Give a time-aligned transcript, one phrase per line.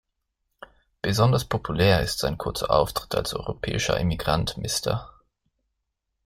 [1.03, 5.11] Besonders populär ist sein kurzer Auftritt als europäischer Emigrant Mr.